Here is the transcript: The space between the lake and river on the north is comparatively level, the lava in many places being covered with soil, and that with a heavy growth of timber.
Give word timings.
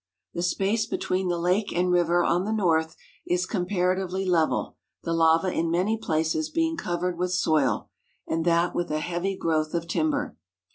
The 0.33 0.41
space 0.41 0.87
between 0.87 1.27
the 1.27 1.37
lake 1.37 1.71
and 1.71 1.91
river 1.91 2.23
on 2.23 2.43
the 2.43 2.51
north 2.51 2.95
is 3.27 3.45
comparatively 3.45 4.25
level, 4.25 4.77
the 5.03 5.13
lava 5.13 5.53
in 5.53 5.69
many 5.69 5.95
places 5.95 6.49
being 6.49 6.75
covered 6.75 7.19
with 7.19 7.33
soil, 7.33 7.91
and 8.27 8.43
that 8.43 8.73
with 8.73 8.89
a 8.89 8.99
heavy 8.99 9.37
growth 9.37 9.75
of 9.75 9.87
timber. 9.87 10.35